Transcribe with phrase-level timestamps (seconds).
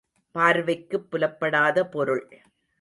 [0.35, 2.25] பார்வைக்குப் புலப்படாத பொருள்.